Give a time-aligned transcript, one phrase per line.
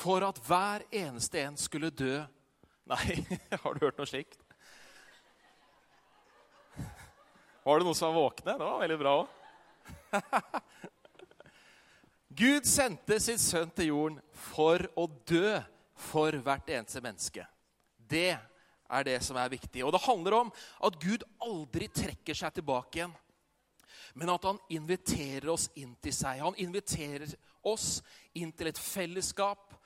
[0.00, 2.20] for at hver eneste en skulle dø
[2.90, 3.20] Nei,
[3.62, 4.40] har du hørt noe slikt?
[7.62, 8.56] Var det noen som var våkne?
[8.56, 9.28] Det var veldig bra òg.
[12.40, 14.18] Gud sendte sin sønn til jorden
[14.50, 15.60] for å dø
[16.00, 17.44] for hvert eneste menneske.
[17.94, 19.84] Det er det som er viktig.
[19.86, 23.14] Og det handler om at Gud aldri trekker seg tilbake igjen.
[24.18, 26.42] Men at han inviterer oss inn til seg.
[26.42, 27.30] Han inviterer
[27.70, 28.00] oss
[28.34, 29.76] inn til et fellesskap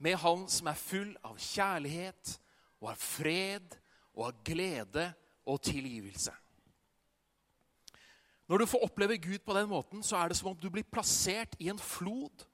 [0.00, 2.36] med Han som er full av kjærlighet
[2.80, 3.76] og av fred
[4.16, 5.10] og av glede
[5.48, 6.32] og tilgivelse.
[8.50, 10.88] Når du får oppleve Gud på den måten, så er det som om du blir
[10.88, 12.46] plassert i en flod.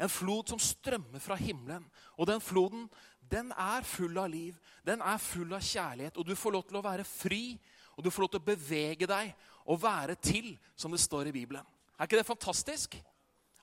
[0.00, 1.84] En flod som strømmer fra himmelen.
[2.16, 2.86] Og den floden
[3.30, 6.16] den er full av liv, den er full av kjærlighet.
[6.16, 7.58] Og du får lov til å være fri,
[7.96, 11.36] og du får lov til å bevege deg og være til, som det står i
[11.36, 11.64] Bibelen.
[11.98, 12.96] Er ikke det fantastisk?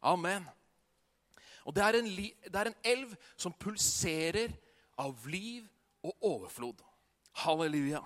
[0.01, 0.45] Amen.
[1.65, 4.53] Og det er en, det er en elv som pulserer
[5.01, 5.67] av liv
[6.05, 6.81] og overflod.
[7.43, 8.01] Halleluja.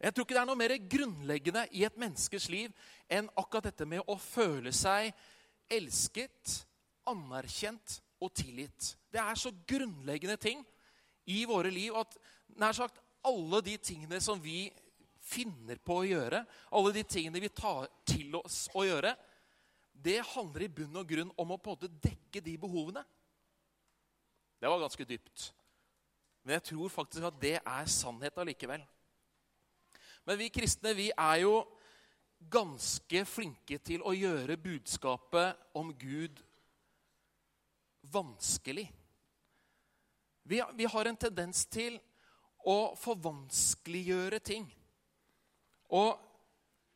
[0.00, 2.72] Jeg tror ikke det er noe mer grunnleggende i et menneskes liv
[3.08, 5.08] enn akkurat dette med å føle seg
[5.72, 6.60] elsket,
[7.08, 8.92] anerkjent og tilgitt.
[9.12, 10.60] Det er så grunnleggende ting
[11.32, 12.18] i våre liv at
[12.60, 14.66] nær sagt alle de tingene som vi
[15.26, 16.44] finner på å gjøre,
[16.76, 19.14] alle de tingene vi tar til oss å gjøre,
[20.02, 23.02] det handler i bunn og grunn om å på en måte dekke de behovene.
[24.60, 25.50] Det var ganske dypt.
[26.44, 28.84] Men jeg tror faktisk at det er sannhet allikevel.
[30.26, 31.60] Men vi kristne vi er jo
[32.52, 36.42] ganske flinke til å gjøre budskapet om Gud
[38.12, 38.86] vanskelig.
[40.46, 41.98] Vi har en tendens til
[42.66, 44.66] å forvanskeliggjøre ting.
[45.94, 46.18] Og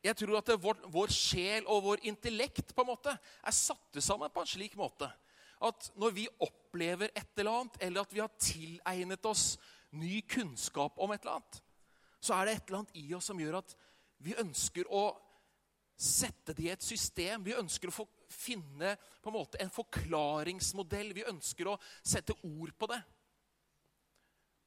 [0.01, 4.31] jeg tror at vår, vår, sjel og vår intellekt på en måte er satt sammen
[4.33, 5.09] på en slik måte
[5.61, 9.59] at når vi opplever et eller annet, eller at vi har tilegnet oss
[9.93, 11.59] ny kunnskap om et eller annet,
[12.21, 13.75] så er det et eller annet i oss som gjør at
[14.21, 15.03] vi ønsker å
[16.01, 17.45] sette det i et system.
[17.45, 21.13] Vi ønsker å finne på en måte en forklaringsmodell.
[21.17, 23.01] Vi ønsker å sette ord på det.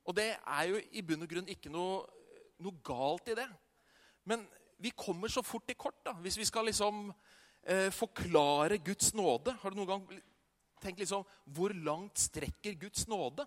[0.05, 2.05] Og det er jo i bunn og grunn ikke noe,
[2.63, 3.49] noe galt i det.
[4.29, 4.45] Men
[4.79, 7.09] vi kommer så fort i kort da, hvis vi skal liksom
[7.63, 9.57] eh, forklare Guds nåde.
[9.63, 10.09] Har du noen gang
[10.83, 13.47] tenkt liksom Hvor langt strekker Guds nåde?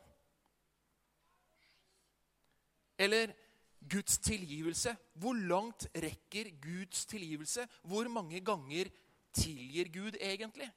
[2.97, 3.33] Eller
[3.79, 4.95] Guds tilgivelse.
[5.13, 7.67] Hvor langt rekker Guds tilgivelse?
[7.83, 8.89] Hvor mange ganger
[9.33, 10.71] tilgir Gud egentlig?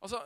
[0.00, 0.22] Altså,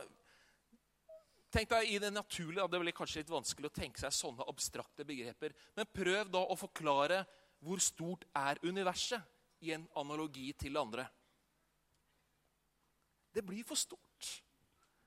[1.49, 5.05] Tenk deg i det naturlige, Det blir kanskje litt vanskelig å tenke seg sånne abstrakte
[5.05, 5.55] begreper.
[5.75, 7.23] Men prøv da å forklare
[7.59, 9.21] hvor stort er universet
[9.59, 11.05] i en analogi til det andre.
[13.33, 14.29] Det blir for stort.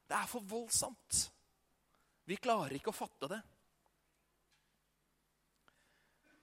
[0.07, 1.23] Det er for voldsomt.
[2.29, 3.41] Vi klarer ikke å fatte det.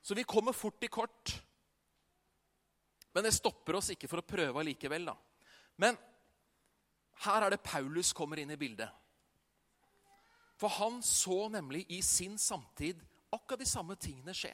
[0.02, 1.36] Så vi kommer fort i kort.
[3.14, 5.06] Men det stopper oss ikke for å prøve allikevel.
[5.12, 5.16] da.
[5.78, 5.98] Men
[7.26, 8.90] her er det Paulus kommer inn i bildet.
[10.60, 13.00] For han så nemlig i sin samtid
[13.32, 14.52] akkurat de samme tingene skje.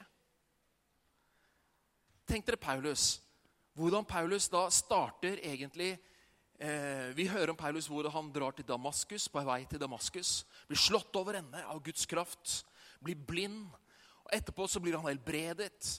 [2.26, 3.16] Tenk dere Paulus.
[3.76, 5.90] Hvordan Paulus da starter egentlig
[6.56, 10.46] eh, Vi hører om Paulus hvor han drar til Damaskus, på vei til Damaskus.
[10.64, 12.62] Blir slått over ende av Guds kraft.
[13.04, 13.66] Blir blind
[14.24, 15.90] og Etterpå så blir han helbredet.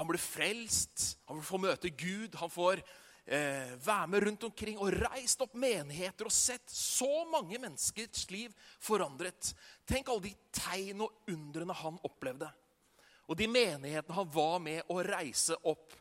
[0.00, 1.18] Han blir frelst.
[1.28, 2.38] Han får møte Gud.
[2.40, 7.60] Han får eh, være med rundt omkring og reist opp menigheter og sett så mange
[7.60, 9.52] menneskers liv forandret.
[9.84, 12.48] Tenk alle de tegn og undrene han opplevde.
[13.28, 15.92] Og de menighetene han var med å reise opp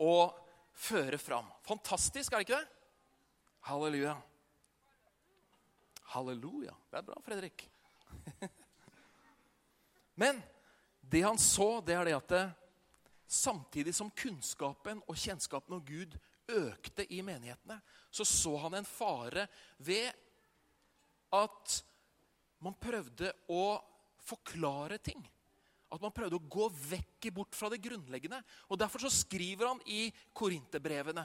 [0.00, 0.40] og
[0.74, 1.46] føre fram.
[1.66, 2.68] Fantastisk, er det ikke det?
[3.68, 4.16] Halleluja.
[6.14, 6.74] Halleluja.
[6.90, 7.64] Det er bra, Fredrik.
[10.20, 10.42] Men
[11.00, 12.44] det han så, det er det at det,
[13.26, 16.14] samtidig som kunnskapen og kjennskapen om Gud
[16.50, 17.80] økte i menighetene,
[18.10, 19.46] så så han en fare
[19.78, 20.12] ved
[21.34, 21.78] at
[22.62, 23.64] man prøvde å
[24.24, 25.24] forklare ting.
[25.94, 28.40] At man prøvde å gå vekk bort fra det grunnleggende.
[28.74, 31.20] Og Derfor så skriver han i Korinterbrevet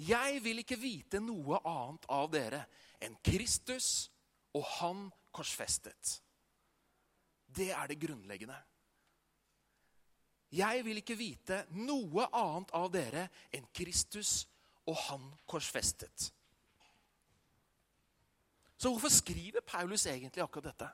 [0.00, 2.62] Jeg vil ikke vite noe annet av dere
[3.02, 4.10] enn Kristus
[4.54, 6.20] og Han korsfestet.
[7.50, 8.56] Det er det grunnleggende.
[10.50, 14.44] Jeg vil ikke vite noe annet av dere enn Kristus
[14.86, 16.30] og Han korsfestet.
[18.80, 20.88] Så hvorfor skriver Paulus egentlig akkurat dette?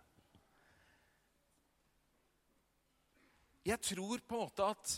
[3.67, 4.95] Jeg tror på en måte at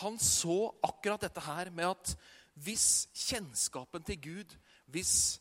[0.00, 2.14] han så akkurat dette her med at
[2.60, 4.56] hvis kjennskapen til Gud,
[4.90, 5.38] hvis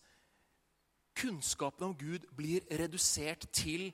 [1.17, 3.89] kunnskapen om Gud blir redusert til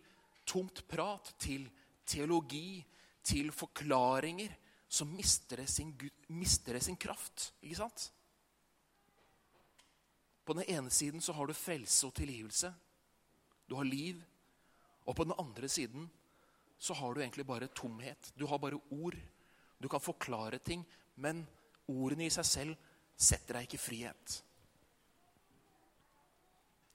[0.45, 1.69] tomt prat, til
[2.06, 2.83] teologi,
[3.24, 4.51] til forklaringer,
[4.88, 5.95] så mister det sin,
[6.28, 7.54] mister det sin kraft.
[7.62, 8.12] Ikke sant?
[10.45, 12.74] På den ene siden så har du frelse og tilgivelse.
[13.69, 14.21] Du har liv.
[15.06, 16.12] Og på den andre siden
[16.85, 18.31] så har du egentlig bare tomhet.
[18.37, 19.17] Du har bare ord.
[19.77, 20.85] Du kan forklare ting,
[21.15, 21.41] men
[21.89, 24.35] ordene i seg selv setter deg ikke i frihet.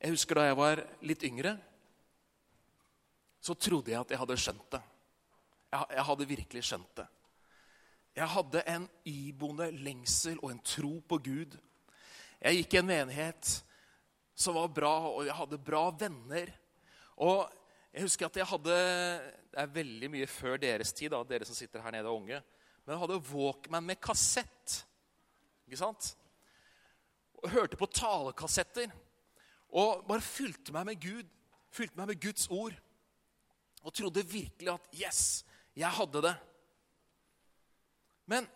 [0.01, 1.57] Jeg husker da jeg var litt yngre,
[3.41, 4.81] så trodde jeg at jeg hadde skjønt det.
[5.71, 7.07] Jeg, hadde virkelig skjønt det.
[8.17, 11.57] Jeg hadde en iboende lengsel og en tro på Gud.
[12.41, 13.53] Jeg gikk i en menighet
[14.35, 16.53] som var bra, og jeg hadde bra venner.
[17.21, 17.60] Og
[17.91, 18.75] jeg husker at jeg hadde
[19.51, 22.39] Det er veldig mye før deres tid, da, dere som sitter her nede og unge.
[22.85, 24.77] Men jeg hadde Walkman med kassett.
[25.67, 26.13] Ikke sant?
[27.43, 28.93] Og hørte på talekassetter.
[29.75, 31.27] Og bare fylte meg med Gud.
[31.75, 32.77] Fylte meg med Guds ord.
[33.83, 35.43] Og trodde virkelig at Yes,
[35.75, 36.35] jeg hadde det.
[38.31, 38.47] Men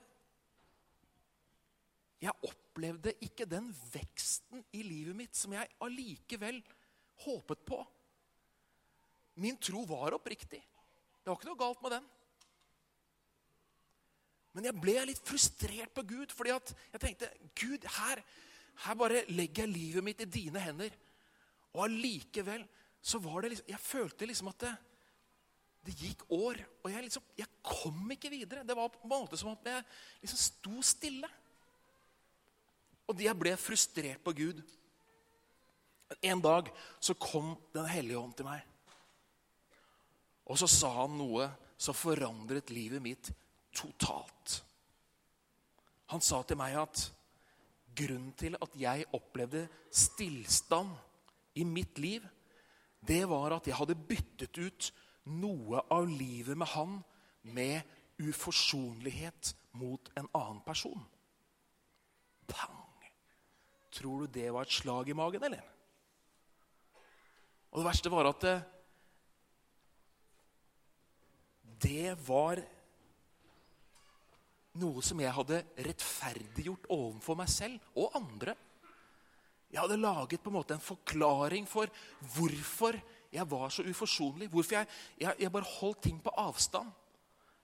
[2.22, 6.62] jeg opplevde ikke den veksten i livet mitt som jeg allikevel
[7.26, 7.82] håpet på.
[9.40, 10.60] Min tro var oppriktig.
[10.60, 12.08] Det var ikke noe galt med den.
[14.54, 18.20] Men jeg ble litt frustrert på Gud, fordi jeg tenkte Gud, her,
[18.86, 20.94] her bare legger jeg livet mitt i dine hender.
[21.75, 22.62] Og allikevel
[23.04, 24.75] så var det liksom Jeg følte liksom at det,
[25.84, 28.62] det gikk år, og jeg liksom Jeg kom ikke videre.
[28.64, 29.82] Det var på en måte som at jeg
[30.22, 31.31] liksom sto stille.
[33.10, 34.62] Og jeg ble frustrert på Gud.
[36.22, 36.70] En dag
[37.00, 38.62] så kom Den hellige ånd til meg.
[40.50, 41.49] Og så sa han noe
[41.81, 43.31] som forandret livet mitt
[43.75, 44.61] totalt.
[46.12, 47.06] Han sa til meg at
[47.96, 49.64] grunnen til at jeg opplevde
[49.94, 50.93] stillstand
[51.58, 52.25] i mitt liv,
[53.05, 54.91] det var at jeg hadde byttet ut
[55.31, 56.96] noe av livet med han
[57.55, 57.82] med
[58.20, 61.00] uforsonlighet mot en annen person.
[62.49, 62.81] Pang!
[63.94, 65.62] Tror du det var et slag i magen, eller?
[67.70, 68.46] Og det verste var at
[71.84, 72.62] det, var
[74.81, 78.56] noe som jeg hadde rettferdiggjort overfor meg selv og andre.
[79.70, 81.90] Jeg hadde laget på en måte en forklaring for
[82.34, 82.98] hvorfor
[83.34, 84.48] jeg var så uforsonlig.
[84.50, 86.90] Hvorfor jeg, jeg, jeg bare holdt ting på avstand.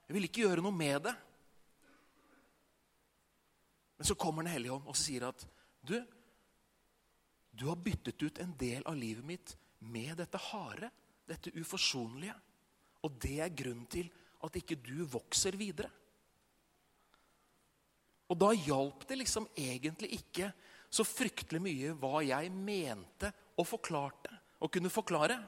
[0.09, 1.15] Jeg ville ikke gjøre noe med det.
[4.01, 5.45] Men så kommer Den hellige ånd og sier at
[5.87, 5.95] du,
[7.53, 10.91] du har byttet ut en del av livet mitt med dette harde,
[11.29, 12.35] dette uforsonlige.
[13.07, 14.11] Og det er grunnen til
[14.45, 15.91] at ikke du vokser videre.
[18.31, 20.53] Og da hjalp det liksom egentlig ikke
[20.91, 25.39] så fryktelig mye hva jeg mente og forklarte og kunne forklare.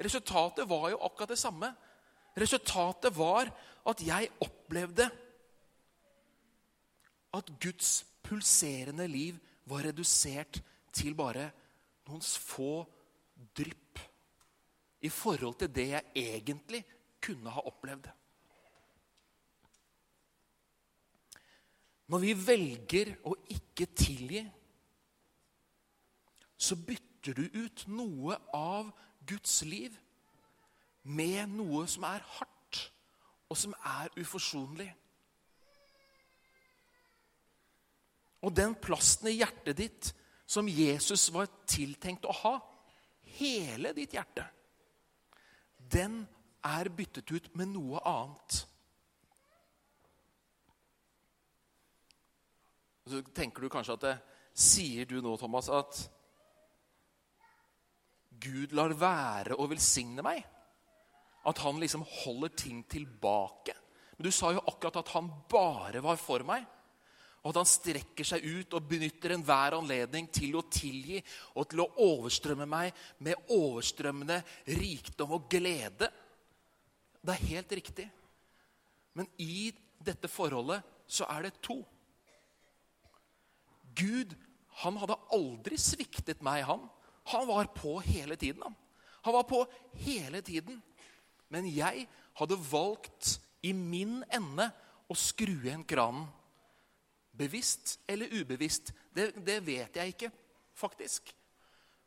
[0.00, 1.70] Resultatet var jo akkurat det samme.
[2.36, 3.50] Resultatet var
[3.88, 5.08] at jeg opplevde
[7.36, 9.36] at Guds pulserende liv
[9.68, 10.60] var redusert
[10.96, 11.50] til bare
[12.06, 12.84] noen få
[13.56, 14.00] drypp
[15.06, 16.82] i forhold til det jeg egentlig
[17.22, 18.08] kunne ha opplevd.
[22.06, 24.44] Når vi velger å ikke tilgi,
[26.56, 28.92] så bytter du ut noe av
[29.26, 29.96] Guds liv
[31.02, 32.78] med noe som er hardt,
[33.50, 34.88] og som er uforsonlig.
[38.46, 40.12] Og den plassen i hjertet ditt
[40.46, 42.54] som Jesus var tiltenkt å ha,
[43.36, 44.46] hele ditt hjerte,
[45.92, 46.24] den
[46.66, 48.62] er byttet ut med noe annet.
[53.06, 54.16] Så tenker du kanskje at det,
[54.56, 55.98] Sier du nå, Thomas, at
[58.40, 60.40] Gud lar være å velsigne meg?
[61.46, 63.74] At han liksom holder ting tilbake?
[64.16, 66.64] Men du sa jo akkurat at han bare var for meg.
[67.46, 71.20] Og at han strekker seg ut og benytter enhver anledning til å tilgi
[71.54, 74.40] og til å overstrømme meg med overstrømmende
[74.74, 76.08] rikdom og glede.
[77.22, 78.06] Det er helt riktig.
[79.14, 79.70] Men i
[80.02, 81.78] dette forholdet så er det to.
[83.94, 84.34] Gud
[84.82, 86.82] han hadde aldri sviktet meg, han.
[87.30, 88.66] Han var på hele tiden.
[88.66, 88.74] Han,
[89.22, 89.62] han var på
[90.02, 90.82] hele tiden.
[91.48, 92.08] Men jeg
[92.42, 94.66] hadde valgt i min ende
[95.06, 96.26] å skru igjen kranen.
[97.36, 100.30] Bevisst eller ubevisst, det, det vet jeg ikke,
[100.76, 101.34] faktisk.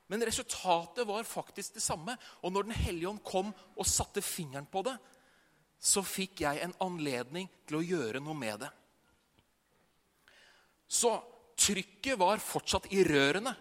[0.10, 2.16] Men resultatet var faktisk det samme.
[2.42, 4.96] Og når Den hellige ånd kom og satte fingeren på det,
[5.80, 8.72] så fikk jeg en anledning til å gjøre noe med det.
[10.90, 11.14] Så
[11.60, 13.54] trykket var fortsatt i rørene.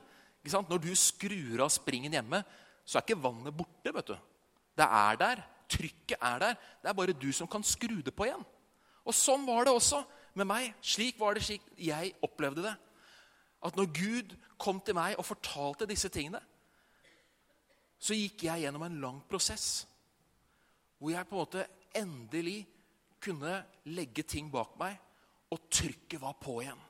[0.48, 2.40] Når du skrur av springen hjemme,
[2.88, 3.92] så er ikke vannet borte.
[3.92, 4.16] vet du.
[4.72, 5.42] Det er der.
[5.68, 6.54] Trykket er der.
[6.80, 8.44] Det er bare du som kan skru det på igjen.
[9.04, 10.00] Og sånn var det også
[10.38, 10.72] med meg.
[10.80, 12.74] Slik var det slik jeg opplevde det.
[13.64, 16.40] At når Gud kom til meg og fortalte disse tingene,
[17.98, 19.86] så gikk jeg gjennom en lang prosess
[20.98, 21.64] hvor jeg på en måte
[21.98, 22.58] endelig
[23.22, 23.52] kunne
[23.90, 24.96] legge ting bak meg,
[25.54, 26.80] og trykket var på igjen.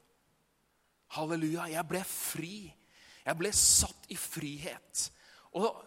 [1.14, 1.69] Halleluja.
[1.71, 2.55] Jeg ble fri.
[3.25, 5.05] Jeg ble satt i frihet.
[5.61, 5.78] Og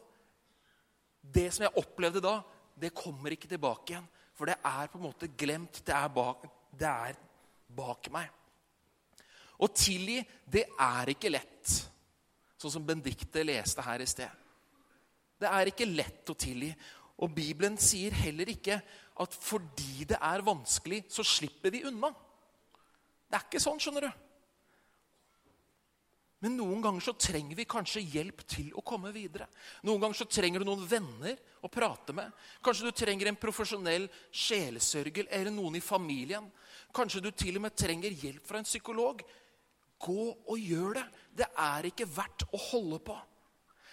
[1.22, 2.39] det som jeg opplevde da,
[2.77, 4.08] det kommer ikke tilbake igjen.
[4.38, 5.82] For det er på en måte glemt.
[5.86, 6.46] Det er bak,
[6.77, 7.20] det er
[7.75, 8.30] bak meg.
[9.62, 11.75] Å tilgi, det er ikke lett.
[12.58, 14.30] Sånn som Bendikte leste her i sted.
[15.42, 16.72] Det er ikke lett å tilgi.
[17.22, 18.80] Og Bibelen sier heller ikke
[19.22, 22.10] at fordi det er vanskelig, så slipper vi unna.
[23.30, 24.12] Det er ikke sånn, skjønner du.
[26.42, 29.46] Men noen ganger så trenger vi kanskje hjelp til å komme videre.
[29.86, 32.34] Noen ganger så trenger du noen venner å prate med.
[32.66, 36.48] Kanskje du trenger en profesjonell sjelesørger eller noen i familien.
[36.94, 39.22] Kanskje du til og med trenger hjelp fra en psykolog.
[40.02, 41.06] Gå og gjør det.
[41.42, 43.18] Det er ikke verdt å holde på.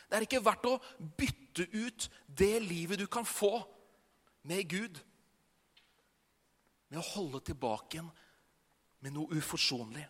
[0.09, 0.78] Det er ikke verdt å
[1.19, 3.59] bytte ut det livet du kan få
[4.49, 4.97] med Gud,
[6.88, 8.09] med å holde tilbake igjen
[9.05, 10.07] med noe uforsonlig.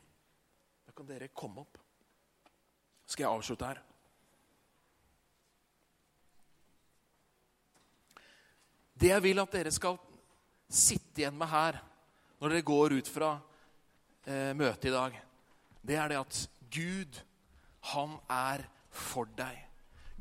[0.87, 1.81] Da kan dere komme opp
[3.09, 3.79] skal jeg avslutte her.
[8.99, 9.97] Det jeg vil at dere skal
[10.69, 11.79] sitte igjen med her
[12.39, 13.33] når dere går ut fra
[14.27, 15.17] eh, møtet i dag,
[15.83, 17.21] det er det at Gud,
[17.95, 19.57] han er for deg.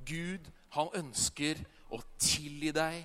[0.08, 1.60] Gud, han ønsker
[1.94, 3.04] å tilgi deg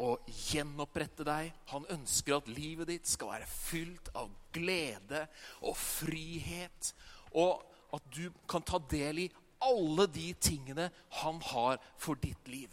[0.00, 1.50] og gjenopprette deg.
[1.74, 5.26] Han ønsker at livet ditt skal være fylt av glede
[5.60, 6.92] og frihet.
[7.36, 7.60] Og
[7.94, 9.30] at du kan ta del i
[9.60, 10.88] alle de tingene
[11.20, 12.70] han har for ditt liv.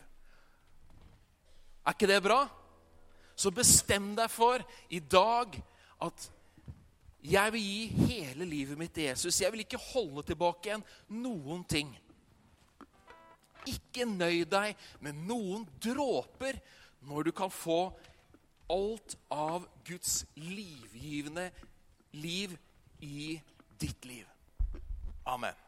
[1.84, 2.46] Er ikke det bra?
[3.38, 5.54] Så bestem deg for i dag
[6.02, 6.28] at
[7.28, 9.42] jeg vil gi hele livet mitt til Jesus.
[9.42, 10.86] Jeg vil ikke holde tilbake igjen
[11.22, 11.92] noen ting.
[13.68, 16.60] Ikke nøy deg med noen dråper
[17.08, 17.92] når du kan få
[18.72, 21.50] alt av Guds livgivende
[22.18, 22.56] liv
[23.04, 23.38] i
[23.80, 24.26] ditt liv.
[25.28, 25.67] Amen.